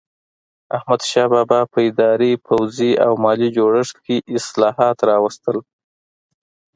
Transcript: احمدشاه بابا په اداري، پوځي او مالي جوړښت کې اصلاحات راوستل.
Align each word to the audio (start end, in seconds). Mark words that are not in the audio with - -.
احمدشاه 0.77 1.27
بابا 1.33 1.59
په 1.71 1.79
اداري، 1.89 2.31
پوځي 2.45 2.91
او 3.05 3.11
مالي 3.23 3.49
جوړښت 3.57 3.95
کې 4.05 4.17
اصلاحات 4.37 4.97
راوستل. 5.09 5.57